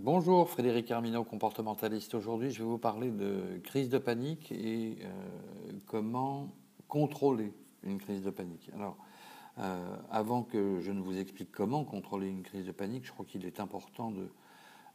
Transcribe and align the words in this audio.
Bonjour, 0.00 0.48
Frédéric 0.48 0.92
Armino, 0.92 1.24
comportementaliste. 1.24 2.14
Aujourd'hui, 2.14 2.52
je 2.52 2.60
vais 2.60 2.68
vous 2.68 2.78
parler 2.78 3.10
de 3.10 3.60
crise 3.64 3.88
de 3.88 3.98
panique 3.98 4.52
et 4.52 4.96
euh, 5.02 5.72
comment 5.86 6.52
contrôler 6.86 7.52
une 7.82 7.98
crise 7.98 8.22
de 8.22 8.30
panique. 8.30 8.70
Alors, 8.76 8.96
euh, 9.58 9.96
avant 10.08 10.44
que 10.44 10.78
je 10.78 10.92
ne 10.92 11.00
vous 11.00 11.18
explique 11.18 11.50
comment 11.50 11.82
contrôler 11.82 12.28
une 12.28 12.44
crise 12.44 12.64
de 12.64 12.70
panique, 12.70 13.06
je 13.06 13.12
crois 13.12 13.26
qu'il 13.26 13.44
est 13.44 13.58
important 13.58 14.12
de 14.12 14.28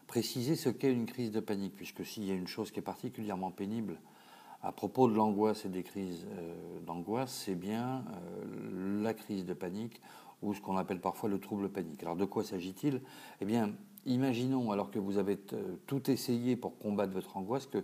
préciser 0.07 0.55
ce 0.55 0.70
qu'est 0.70 0.93
une 0.93 1.05
crise 1.05 1.31
de 1.31 1.41
panique, 1.41 1.75
puisque 1.75 2.05
s'il 2.05 2.23
y 2.23 2.31
a 2.31 2.35
une 2.35 2.47
chose 2.47 2.71
qui 2.71 2.79
est 2.79 2.83
particulièrement 2.83 3.51
pénible 3.51 3.99
à 4.61 4.71
propos 4.71 5.09
de 5.09 5.15
l'angoisse 5.15 5.65
et 5.65 5.70
des 5.70 5.83
crises 5.83 6.25
euh, 6.31 6.79
d'angoisse, 6.79 7.43
c'est 7.45 7.55
bien 7.55 8.05
la 9.01 9.13
crise 9.13 9.45
de 9.45 9.54
panique 9.54 9.99
ou 10.41 10.54
ce 10.54 10.61
qu'on 10.61 10.77
appelle 10.77 11.01
parfois 11.01 11.27
le 11.27 11.39
trouble 11.39 11.67
panique. 11.67 12.01
Alors 12.04 12.15
de 12.15 12.25
quoi 12.25 12.45
s'agit-il? 12.45 13.01
Eh 13.41 13.45
bien, 13.45 13.73
imaginons, 14.05 14.71
alors 14.71 14.91
que 14.91 14.99
vous 14.99 15.17
avez 15.17 15.39
euh, 15.54 15.75
tout 15.88 16.09
essayé 16.09 16.55
pour 16.55 16.78
combattre 16.78 17.14
votre 17.14 17.37
angoisse, 17.37 17.65
que 17.65 17.83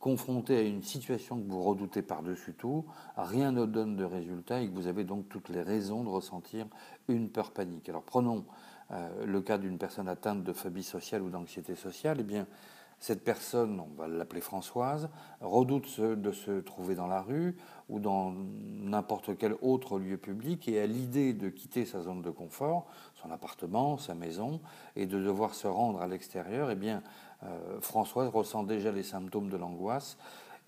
confronté 0.00 0.56
à 0.56 0.62
une 0.62 0.82
situation 0.82 1.38
que 1.38 1.46
vous 1.46 1.62
redoutez 1.62 2.00
par-dessus 2.00 2.54
tout, 2.54 2.86
rien 3.16 3.52
ne 3.52 3.66
donne 3.66 3.96
de 3.96 4.04
résultat 4.04 4.62
et 4.62 4.68
que 4.68 4.74
vous 4.74 4.86
avez 4.86 5.04
donc 5.04 5.28
toutes 5.28 5.50
les 5.50 5.60
raisons 5.60 6.02
de 6.04 6.08
ressentir 6.08 6.66
une 7.08 7.28
peur 7.28 7.52
panique. 7.52 7.88
Alors 7.88 8.02
prenons 8.02 8.46
euh, 8.92 9.26
le 9.26 9.40
cas 9.42 9.58
d'une 9.58 9.76
personne 9.76 10.08
atteinte 10.08 10.42
de 10.42 10.52
phobie 10.54 10.82
sociale 10.82 11.22
ou 11.22 11.28
d'anxiété 11.28 11.74
sociale. 11.74 12.16
Eh 12.20 12.24
bien, 12.24 12.46
cette 13.00 13.24
personne, 13.24 13.80
on 13.80 13.98
va 13.98 14.06
l'appeler 14.08 14.42
Françoise, 14.42 15.08
redoute 15.40 16.00
de 16.00 16.32
se 16.32 16.60
trouver 16.60 16.94
dans 16.94 17.06
la 17.06 17.22
rue 17.22 17.56
ou 17.88 17.98
dans 17.98 18.30
n'importe 18.30 19.38
quel 19.38 19.54
autre 19.62 19.98
lieu 19.98 20.18
public 20.18 20.68
et 20.68 20.78
a 20.80 20.86
l'idée 20.86 21.32
de 21.32 21.48
quitter 21.48 21.86
sa 21.86 22.02
zone 22.02 22.20
de 22.20 22.28
confort, 22.28 22.86
son 23.14 23.30
appartement, 23.30 23.96
sa 23.96 24.14
maison, 24.14 24.60
et 24.96 25.06
de 25.06 25.18
devoir 25.18 25.54
se 25.54 25.66
rendre 25.66 26.02
à 26.02 26.06
l'extérieur, 26.06 26.70
eh 26.70 26.74
bien, 26.74 27.02
euh, 27.42 27.80
Françoise 27.80 28.28
ressent 28.28 28.64
déjà 28.64 28.92
les 28.92 29.02
symptômes 29.02 29.48
de 29.48 29.56
l'angoisse. 29.56 30.18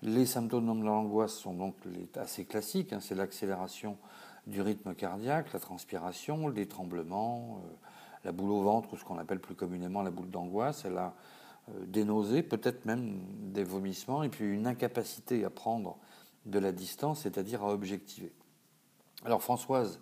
Les 0.01 0.25
symptômes 0.25 0.79
de 0.79 0.85
l'angoisse 0.85 1.35
sont 1.35 1.53
donc 1.53 1.75
assez 2.15 2.45
classiques, 2.45 2.93
hein. 2.93 2.99
c'est 2.99 3.15
l'accélération 3.15 3.95
du 4.47 4.59
rythme 4.61 4.95
cardiaque, 4.95 5.53
la 5.53 5.59
transpiration, 5.59 6.47
les 6.47 6.65
tremblements, 6.65 7.59
euh, 7.63 7.75
la 8.25 8.31
boule 8.31 8.51
au 8.51 8.63
ventre, 8.63 8.91
ou 8.93 8.97
ce 8.97 9.05
qu'on 9.05 9.19
appelle 9.19 9.39
plus 9.39 9.55
communément 9.55 10.01
la 10.01 10.09
boule 10.09 10.31
d'angoisse. 10.31 10.83
Elle 10.83 10.97
a 10.97 11.13
des 11.85 12.03
nausées, 12.03 12.43
peut-être 12.43 12.85
même 12.85 13.19
des 13.53 13.63
vomissements, 13.63 14.23
et 14.23 14.29
puis 14.29 14.45
une 14.45 14.67
incapacité 14.67 15.45
à 15.45 15.49
prendre 15.49 15.97
de 16.45 16.59
la 16.59 16.71
distance, 16.71 17.21
c'est-à-dire 17.21 17.63
à 17.63 17.71
objectiver. 17.73 18.33
Alors 19.23 19.41
Françoise, 19.41 19.99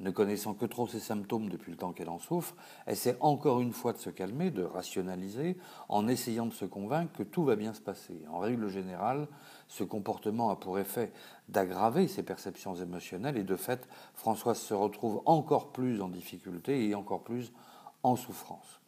ne 0.00 0.10
connaissant 0.10 0.54
que 0.54 0.66
trop 0.66 0.88
ses 0.88 1.00
symptômes 1.00 1.48
depuis 1.48 1.70
le 1.70 1.78
temps 1.78 1.92
qu'elle 1.92 2.08
en 2.08 2.18
souffre, 2.18 2.56
essaie 2.86 3.16
encore 3.20 3.60
une 3.60 3.72
fois 3.72 3.92
de 3.92 3.98
se 3.98 4.10
calmer, 4.10 4.50
de 4.50 4.64
rationaliser, 4.64 5.56
en 5.88 6.08
essayant 6.08 6.46
de 6.46 6.52
se 6.52 6.64
convaincre 6.64 7.12
que 7.12 7.22
tout 7.22 7.44
va 7.44 7.54
bien 7.54 7.72
se 7.72 7.80
passer. 7.80 8.24
En 8.30 8.38
règle 8.38 8.68
générale, 8.68 9.28
ce 9.68 9.84
comportement 9.84 10.50
a 10.50 10.56
pour 10.56 10.78
effet 10.78 11.12
d'aggraver 11.48 12.08
ses 12.08 12.24
perceptions 12.24 12.74
émotionnelles 12.74 13.36
et 13.36 13.44
de 13.44 13.56
fait, 13.56 13.88
Françoise 14.14 14.58
se 14.58 14.74
retrouve 14.74 15.22
encore 15.26 15.72
plus 15.72 16.02
en 16.02 16.08
difficulté 16.08 16.88
et 16.88 16.94
encore 16.94 17.22
plus 17.22 17.52
en 18.02 18.16
souffrance. 18.16 18.80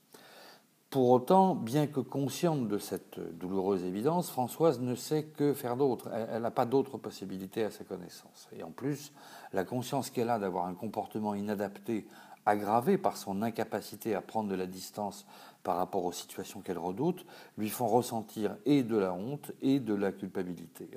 Pour 0.97 1.11
autant, 1.11 1.55
bien 1.55 1.87
que 1.87 2.01
consciente 2.01 2.69
de 2.69 2.79
cette 2.79 3.21
douloureuse 3.37 3.85
évidence, 3.85 4.31
Françoise 4.31 4.81
ne 4.81 4.95
sait 4.95 5.25
que 5.25 5.53
faire 5.53 5.77
d'autre. 5.77 6.09
Elle 6.11 6.41
n'a 6.41 6.51
pas 6.51 6.65
d'autre 6.65 6.97
possibilité 6.97 7.65
à 7.65 7.71
sa 7.71 7.85
connaissance. 7.85 8.49
Et 8.57 8.63
en 8.63 8.71
plus, 8.71 9.13
la 9.53 9.65
conscience 9.65 10.09
qu'elle 10.09 10.31
a 10.31 10.39
d'avoir 10.39 10.65
un 10.65 10.73
comportement 10.73 11.35
inadapté, 11.35 12.07
aggravé 12.47 12.97
par 12.97 13.19
son 13.19 13.43
incapacité 13.43 14.15
à 14.15 14.23
prendre 14.23 14.49
de 14.49 14.55
la 14.55 14.65
distance 14.65 15.27
par 15.63 15.77
rapport 15.77 16.03
aux 16.03 16.13
situations 16.13 16.63
qu'elle 16.63 16.79
redoute, 16.79 17.27
lui 17.59 17.69
font 17.69 17.89
ressentir 17.89 18.57
et 18.65 18.83
de 18.83 18.97
la 18.97 19.13
honte 19.13 19.53
et 19.61 19.81
de 19.81 19.93
la 19.93 20.13
culpabilité. 20.13 20.89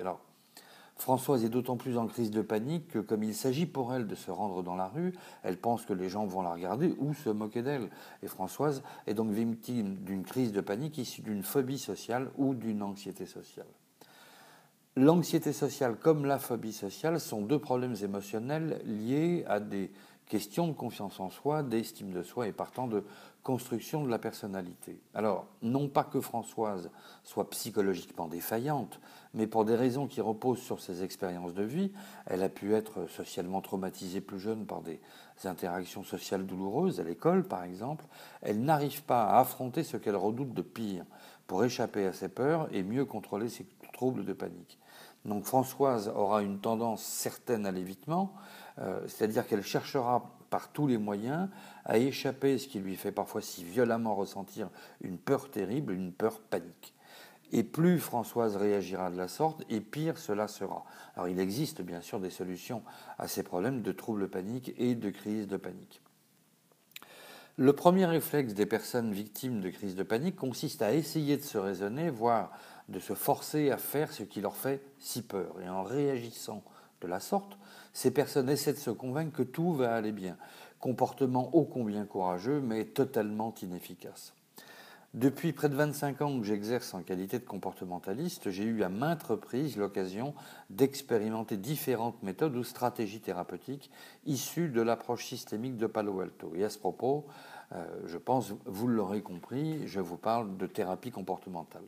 Françoise 1.00 1.44
est 1.44 1.48
d'autant 1.48 1.78
plus 1.78 1.96
en 1.96 2.06
crise 2.06 2.30
de 2.30 2.42
panique 2.42 2.88
que 2.88 2.98
comme 2.98 3.22
il 3.22 3.34
s'agit 3.34 3.64
pour 3.64 3.94
elle 3.94 4.06
de 4.06 4.14
se 4.14 4.30
rendre 4.30 4.62
dans 4.62 4.76
la 4.76 4.86
rue, 4.86 5.14
elle 5.42 5.56
pense 5.56 5.86
que 5.86 5.94
les 5.94 6.10
gens 6.10 6.26
vont 6.26 6.42
la 6.42 6.52
regarder 6.52 6.94
ou 6.98 7.14
se 7.14 7.30
moquer 7.30 7.62
d'elle. 7.62 7.88
Et 8.22 8.26
Françoise 8.26 8.82
est 9.06 9.14
donc 9.14 9.30
victime 9.30 9.96
d'une 9.96 10.24
crise 10.24 10.52
de 10.52 10.60
panique 10.60 10.98
issue 10.98 11.22
d'une 11.22 11.42
phobie 11.42 11.78
sociale 11.78 12.30
ou 12.36 12.54
d'une 12.54 12.82
anxiété 12.82 13.24
sociale. 13.24 13.66
L'anxiété 14.94 15.54
sociale 15.54 15.96
comme 15.96 16.26
la 16.26 16.38
phobie 16.38 16.74
sociale 16.74 17.18
sont 17.18 17.40
deux 17.40 17.58
problèmes 17.58 17.96
émotionnels 18.02 18.82
liés 18.84 19.44
à 19.48 19.58
des 19.58 19.90
question 20.30 20.68
de 20.68 20.72
confiance 20.72 21.18
en 21.18 21.28
soi, 21.28 21.64
d'estime 21.64 22.12
de 22.12 22.22
soi 22.22 22.46
et 22.46 22.52
partant 22.52 22.86
de 22.86 23.04
construction 23.42 24.04
de 24.04 24.10
la 24.10 24.18
personnalité. 24.20 25.00
Alors, 25.12 25.46
non 25.60 25.88
pas 25.88 26.04
que 26.04 26.20
Françoise 26.20 26.90
soit 27.24 27.50
psychologiquement 27.50 28.28
défaillante, 28.28 29.00
mais 29.34 29.48
pour 29.48 29.64
des 29.64 29.74
raisons 29.74 30.06
qui 30.06 30.20
reposent 30.20 30.60
sur 30.60 30.80
ses 30.80 31.02
expériences 31.02 31.54
de 31.54 31.64
vie, 31.64 31.90
elle 32.26 32.44
a 32.44 32.48
pu 32.48 32.74
être 32.74 33.08
socialement 33.08 33.60
traumatisée 33.60 34.20
plus 34.20 34.38
jeune 34.38 34.66
par 34.66 34.82
des 34.82 35.00
interactions 35.44 36.04
sociales 36.04 36.46
douloureuses, 36.46 37.00
à 37.00 37.04
l'école 37.04 37.42
par 37.42 37.64
exemple, 37.64 38.04
elle 38.40 38.62
n'arrive 38.62 39.02
pas 39.02 39.24
à 39.24 39.40
affronter 39.40 39.82
ce 39.82 39.96
qu'elle 39.96 40.16
redoute 40.16 40.54
de 40.54 40.62
pire 40.62 41.04
pour 41.48 41.64
échapper 41.64 42.06
à 42.06 42.12
ses 42.12 42.28
peurs 42.28 42.68
et 42.72 42.84
mieux 42.84 43.04
contrôler 43.04 43.48
ses 43.48 43.66
troubles 43.92 44.24
de 44.24 44.32
panique. 44.32 44.78
Donc 45.24 45.44
Françoise 45.44 46.08
aura 46.14 46.42
une 46.42 46.60
tendance 46.60 47.02
certaine 47.02 47.66
à 47.66 47.72
l'évitement, 47.72 48.32
c'est-à-dire 49.06 49.46
qu'elle 49.46 49.62
cherchera 49.62 50.36
par 50.48 50.72
tous 50.72 50.86
les 50.86 50.98
moyens 50.98 51.48
à 51.84 51.98
échapper 51.98 52.58
ce 52.58 52.66
qui 52.66 52.80
lui 52.80 52.96
fait 52.96 53.12
parfois 53.12 53.40
si 53.40 53.64
violemment 53.64 54.14
ressentir 54.14 54.68
une 55.00 55.18
peur 55.18 55.50
terrible, 55.50 55.92
une 55.92 56.12
peur 56.12 56.40
panique. 56.40 56.94
Et 57.52 57.64
plus 57.64 57.98
Françoise 57.98 58.56
réagira 58.56 59.10
de 59.10 59.16
la 59.16 59.26
sorte, 59.26 59.64
et 59.68 59.80
pire 59.80 60.18
cela 60.18 60.46
sera. 60.46 60.84
Alors 61.16 61.28
il 61.28 61.40
existe 61.40 61.82
bien 61.82 62.00
sûr 62.00 62.20
des 62.20 62.30
solutions 62.30 62.82
à 63.18 63.26
ces 63.26 63.42
problèmes 63.42 63.82
de 63.82 63.92
troubles 63.92 64.28
paniques 64.28 64.72
et 64.78 64.94
de 64.94 65.10
crises 65.10 65.48
de 65.48 65.56
panique. 65.56 66.00
Le 67.56 67.72
premier 67.72 68.06
réflexe 68.06 68.54
des 68.54 68.66
personnes 68.66 69.12
victimes 69.12 69.60
de 69.60 69.68
crises 69.68 69.96
de 69.96 70.02
panique 70.02 70.36
consiste 70.36 70.80
à 70.80 70.94
essayer 70.94 71.36
de 71.36 71.42
se 71.42 71.58
raisonner, 71.58 72.08
voire 72.08 72.52
de 72.88 73.00
se 73.00 73.14
forcer 73.14 73.70
à 73.70 73.76
faire 73.76 74.12
ce 74.12 74.22
qui 74.22 74.40
leur 74.40 74.56
fait 74.56 74.82
si 74.98 75.22
peur. 75.22 75.60
Et 75.60 75.68
en 75.68 75.82
réagissant 75.82 76.62
de 77.00 77.06
la 77.08 77.20
sorte, 77.20 77.58
ces 77.92 78.10
personnes 78.10 78.48
essaient 78.48 78.72
de 78.72 78.78
se 78.78 78.90
convaincre 78.90 79.36
que 79.36 79.42
tout 79.42 79.72
va 79.72 79.94
aller 79.94 80.12
bien. 80.12 80.36
Comportement 80.78 81.54
ô 81.54 81.64
combien 81.64 82.04
courageux, 82.04 82.60
mais 82.60 82.84
totalement 82.84 83.54
inefficace. 83.62 84.32
Depuis 85.12 85.52
près 85.52 85.68
de 85.68 85.74
25 85.74 86.22
ans 86.22 86.38
que 86.38 86.46
j'exerce 86.46 86.94
en 86.94 87.02
qualité 87.02 87.40
de 87.40 87.44
comportementaliste, 87.44 88.50
j'ai 88.50 88.62
eu 88.62 88.84
à 88.84 88.88
maintes 88.88 89.24
reprises 89.24 89.76
l'occasion 89.76 90.34
d'expérimenter 90.70 91.56
différentes 91.56 92.22
méthodes 92.22 92.54
ou 92.54 92.62
stratégies 92.62 93.20
thérapeutiques 93.20 93.90
issues 94.24 94.68
de 94.68 94.80
l'approche 94.80 95.26
systémique 95.26 95.76
de 95.76 95.88
Palo 95.88 96.20
Alto. 96.20 96.52
Et 96.54 96.62
à 96.62 96.70
ce 96.70 96.78
propos, 96.78 97.26
euh, 97.72 97.84
je 98.06 98.18
pense, 98.18 98.54
vous 98.66 98.86
l'aurez 98.86 99.20
compris, 99.20 99.84
je 99.88 99.98
vous 99.98 100.16
parle 100.16 100.56
de 100.56 100.66
thérapie 100.68 101.10
comportementale. 101.10 101.82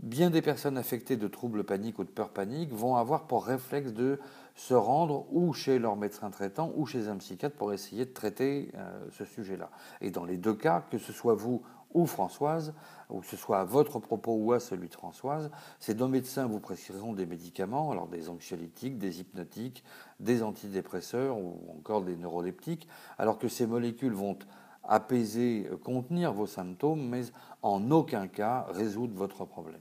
Bien 0.00 0.30
des 0.30 0.42
personnes 0.42 0.78
affectées 0.78 1.16
de 1.16 1.28
troubles 1.28 1.64
paniques 1.64 1.98
ou 1.98 2.04
de 2.04 2.08
peur 2.08 2.30
panique 2.30 2.72
vont 2.72 2.96
avoir 2.96 3.26
pour 3.26 3.44
réflexe 3.44 3.92
de 3.92 4.18
se 4.54 4.74
rendre 4.74 5.26
ou 5.30 5.52
chez 5.52 5.78
leur 5.78 5.96
médecin 5.96 6.30
traitant 6.30 6.72
ou 6.76 6.86
chez 6.86 7.08
un 7.08 7.16
psychiatre 7.18 7.56
pour 7.56 7.72
essayer 7.72 8.06
de 8.06 8.12
traiter 8.12 8.70
euh, 8.74 9.06
ce 9.10 9.24
sujet-là. 9.24 9.70
Et 10.00 10.10
dans 10.10 10.24
les 10.24 10.38
deux 10.38 10.54
cas, 10.54 10.82
que 10.90 10.98
ce 10.98 11.12
soit 11.12 11.34
vous 11.34 11.62
ou 11.94 12.06
Françoise, 12.06 12.72
ou 13.10 13.20
que 13.20 13.26
ce 13.26 13.36
soit 13.36 13.60
à 13.60 13.64
votre 13.64 13.98
propos 13.98 14.34
ou 14.34 14.52
à 14.52 14.60
celui 14.60 14.88
de 14.88 14.94
Françoise, 14.94 15.50
ces 15.78 15.94
deux 15.94 16.08
médecins 16.08 16.46
vous 16.46 16.58
prescriront 16.58 17.12
des 17.12 17.26
médicaments, 17.26 17.90
alors 17.90 18.08
des 18.08 18.28
anxiolytiques, 18.28 18.98
des 18.98 19.20
hypnotiques, 19.20 19.84
des 20.20 20.42
antidépresseurs 20.42 21.36
ou 21.38 21.60
encore 21.76 22.02
des 22.02 22.16
neuroleptiques, 22.16 22.88
alors 23.18 23.38
que 23.38 23.48
ces 23.48 23.66
molécules 23.66 24.14
vont 24.14 24.38
apaiser, 24.84 25.68
euh, 25.70 25.76
contenir 25.76 26.32
vos 26.32 26.46
symptômes, 26.46 27.08
mais 27.08 27.22
en 27.62 27.90
aucun 27.90 28.28
cas 28.28 28.66
résoudre 28.70 29.14
votre 29.14 29.44
problème. 29.44 29.80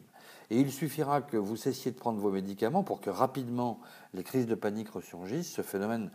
Et 0.50 0.59
il 0.59 0.71
suffira 0.71 1.21
que 1.21 1.38
vous 1.38 1.56
cessiez 1.56 1.92
de 1.92 1.98
prendre 1.98 2.19
vos 2.19 2.31
médicaments 2.31 2.83
pour 2.83 3.00
que 3.00 3.09
rapidement 3.09 3.80
les 4.13 4.24
crises 4.24 4.48
de 4.48 4.56
panique 4.56 4.89
ressurgissent. 4.89 5.51
Ce 5.51 5.62
phénomène 5.62 6.12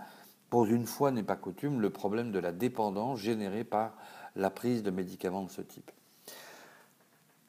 pose 0.51 0.71
une 0.71 0.87
fois 0.87 1.11
n'est 1.11 1.23
pas 1.23 1.37
coutume 1.37 1.81
le 1.81 1.91
problème 1.91 2.33
de 2.33 2.39
la 2.39 2.53
dépendance 2.53 3.19
générée 3.19 3.65
par 3.65 3.97
la 4.37 4.51
prise 4.51 4.83
de 4.83 4.91
médicaments 4.91 5.43
de 5.43 5.51
ce 5.51 5.63
type. 5.63 5.91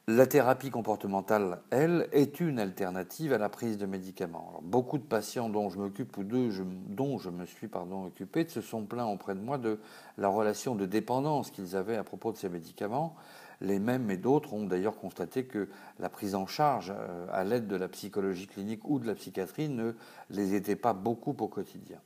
La 0.09 0.25
thérapie 0.25 0.69
comportementale, 0.69 1.59
elle, 1.69 2.07
est 2.13 2.39
une 2.39 2.59
alternative 2.59 3.33
à 3.33 3.38
la 3.38 3.50
prise 3.50 3.77
de 3.77 3.86
médicaments. 3.86 4.62
beaucoup 4.63 4.98
de 4.98 5.04
patients 5.04 5.50
dont 5.50 5.69
je 5.69 5.77
m'occupe 5.77 6.15
ou 6.15 6.24
dont 6.24 7.18
je 7.18 7.30
me 7.30 7.45
suis 7.45 7.68
pardon, 7.68 8.06
occupé 8.06 8.48
se 8.48 8.62
sont 8.62 8.86
plaints 8.86 9.07
auprès 9.07 9.36
de 9.36 9.42
moi 9.42 9.57
de 9.57 9.81
la 10.18 10.30
relation 10.30 10.75
de 10.75 10.86
dépendance 10.86 11.51
qu'ils 11.51 11.75
avaient 11.75 11.98
à 11.98 12.06
propos 12.06 12.31
de 12.31 12.38
ces 12.38 12.48
médicaments. 12.48 13.18
Les 13.59 13.80
mêmes 13.80 14.09
et 14.09 14.15
d'autres 14.15 14.54
ont 14.54 14.63
d'ailleurs 14.63 14.98
constaté 14.98 15.44
que 15.44 15.68
la 16.00 16.07
prise 16.07 16.36
en 16.36 16.48
charge 16.48 16.94
euh, 16.98 17.27
à 17.33 17.44
l'aide 17.44 17.68
de 17.68 17.75
la 17.75 17.89
psychologie 17.89 18.48
clinique 18.48 18.88
ou 18.89 19.00
de 19.00 19.07
la 19.07 19.15
psychiatrie 19.15 19.68
ne 19.68 19.92
les 20.30 20.56
aidait 20.56 20.77
pas 20.77 20.94
beaucoup 20.94 21.36
au 21.38 21.50
quotidien. 21.50 22.00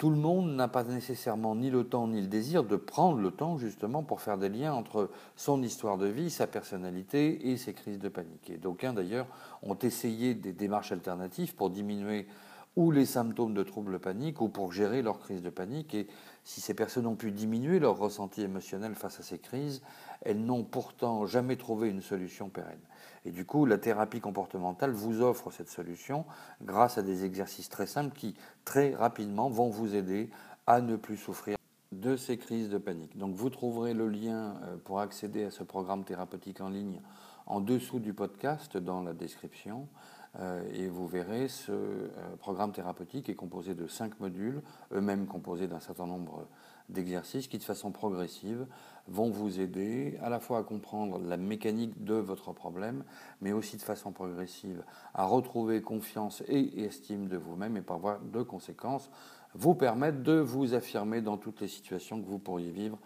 Tout 0.00 0.08
le 0.08 0.16
monde 0.16 0.54
n'a 0.54 0.66
pas 0.66 0.82
nécessairement 0.82 1.54
ni 1.54 1.68
le 1.68 1.84
temps 1.84 2.08
ni 2.08 2.22
le 2.22 2.26
désir 2.26 2.64
de 2.64 2.76
prendre 2.76 3.18
le 3.18 3.30
temps 3.30 3.58
justement 3.58 4.02
pour 4.02 4.22
faire 4.22 4.38
des 4.38 4.48
liens 4.48 4.72
entre 4.72 5.10
son 5.36 5.62
histoire 5.62 5.98
de 5.98 6.06
vie, 6.06 6.30
sa 6.30 6.46
personnalité 6.46 7.50
et 7.50 7.58
ses 7.58 7.74
crises 7.74 7.98
de 7.98 8.08
panique. 8.08 8.48
Et 8.48 8.56
d'aucuns 8.56 8.94
d'ailleurs 8.94 9.26
ont 9.62 9.74
essayé 9.74 10.32
des 10.32 10.54
démarches 10.54 10.90
alternatives 10.90 11.54
pour 11.54 11.68
diminuer 11.68 12.26
ou 12.76 12.90
les 12.90 13.06
symptômes 13.06 13.54
de 13.54 13.62
troubles 13.62 13.98
paniques 13.98 14.40
ou 14.40 14.48
pour 14.48 14.72
gérer 14.72 15.02
leur 15.02 15.18
crise 15.18 15.42
de 15.42 15.50
panique. 15.50 15.94
Et 15.94 16.06
si 16.44 16.60
ces 16.60 16.74
personnes 16.74 17.06
ont 17.06 17.16
pu 17.16 17.32
diminuer 17.32 17.78
leur 17.78 17.98
ressenti 17.98 18.42
émotionnel 18.42 18.94
face 18.94 19.20
à 19.20 19.22
ces 19.22 19.38
crises, 19.38 19.82
elles 20.22 20.42
n'ont 20.42 20.64
pourtant 20.64 21.26
jamais 21.26 21.56
trouvé 21.56 21.88
une 21.88 22.02
solution 22.02 22.48
pérenne. 22.48 22.80
Et 23.24 23.32
du 23.32 23.44
coup, 23.44 23.66
la 23.66 23.78
thérapie 23.78 24.20
comportementale 24.20 24.92
vous 24.92 25.20
offre 25.20 25.50
cette 25.50 25.68
solution 25.68 26.24
grâce 26.62 26.96
à 26.96 27.02
des 27.02 27.24
exercices 27.24 27.68
très 27.68 27.86
simples 27.86 28.16
qui, 28.16 28.34
très 28.64 28.94
rapidement, 28.94 29.50
vont 29.50 29.68
vous 29.68 29.94
aider 29.94 30.30
à 30.66 30.80
ne 30.80 30.96
plus 30.96 31.16
souffrir 31.16 31.56
de 31.92 32.16
ces 32.16 32.38
crises 32.38 32.70
de 32.70 32.78
panique. 32.78 33.18
Donc 33.18 33.34
vous 33.34 33.50
trouverez 33.50 33.94
le 33.94 34.08
lien 34.08 34.54
euh, 34.62 34.76
pour 34.84 35.00
accéder 35.00 35.44
à 35.44 35.50
ce 35.50 35.64
programme 35.64 36.04
thérapeutique 36.04 36.60
en 36.60 36.68
ligne 36.68 37.00
en 37.46 37.60
dessous 37.60 37.98
du 37.98 38.14
podcast 38.14 38.76
dans 38.76 39.02
la 39.02 39.12
description. 39.12 39.88
Euh, 40.38 40.62
et 40.72 40.86
vous 40.86 41.08
verrez, 41.08 41.48
ce 41.48 41.72
euh, 41.72 42.08
programme 42.38 42.72
thérapeutique 42.72 43.28
est 43.28 43.34
composé 43.34 43.74
de 43.74 43.86
cinq 43.88 44.20
modules, 44.20 44.62
eux-mêmes 44.92 45.26
composés 45.26 45.66
d'un 45.66 45.80
certain 45.80 46.06
nombre 46.06 46.46
d'exercices 46.88 47.48
qui, 47.48 47.58
de 47.58 47.64
façon 47.64 47.90
progressive, 47.90 48.66
vont 49.08 49.30
vous 49.30 49.60
aider 49.60 50.18
à 50.22 50.28
la 50.28 50.38
fois 50.38 50.58
à 50.58 50.62
comprendre 50.62 51.18
la 51.18 51.36
mécanique 51.36 52.04
de 52.04 52.14
votre 52.14 52.52
problème, 52.52 53.04
mais 53.40 53.52
aussi 53.52 53.76
de 53.76 53.82
façon 53.82 54.12
progressive 54.12 54.84
à 55.14 55.24
retrouver 55.24 55.82
confiance 55.82 56.42
et 56.46 56.84
estime 56.84 57.26
de 57.28 57.36
vous-même 57.36 57.76
et 57.76 57.82
par 57.82 57.98
voie 57.98 58.20
de 58.32 58.42
conséquence 58.42 59.10
vous 59.54 59.74
permettre 59.74 60.22
de 60.22 60.38
vous 60.38 60.74
affirmer 60.74 61.22
dans 61.22 61.36
toutes 61.36 61.60
les 61.60 61.68
situations 61.68 62.20
que 62.20 62.26
vous 62.26 62.38
pourriez 62.38 62.70
vivre 62.70 62.98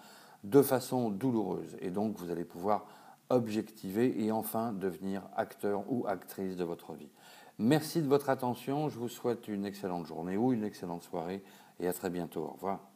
de 0.45 0.61
façon 0.61 1.09
douloureuse. 1.09 1.77
Et 1.81 1.91
donc 1.91 2.17
vous 2.19 2.31
allez 2.31 2.45
pouvoir 2.45 2.87
objectiver 3.31 4.23
et 4.23 4.33
enfin 4.33 4.73
devenir 4.73 5.23
acteur 5.37 5.85
ou 5.91 6.07
actrice 6.07 6.57
de 6.57 6.65
votre 6.65 6.95
vie. 6.95 7.11
Merci 7.59 8.03
de 8.03 8.09
votre 8.09 8.31
attention, 8.31 8.89
je 8.89 8.99
vous 8.99 9.09
souhaite 9.09 9.49
une 9.49 9.65
excellente 9.65 10.07
journée 10.07 10.37
ou 10.37 10.53
une 10.53 10.65
excellente 10.65 11.05
soirée 11.05 11.43
et 11.79 11.87
à 11.87 11.93
très 11.93 12.11
bientôt. 12.11 12.43
Au 12.43 12.53
revoir. 12.55 12.94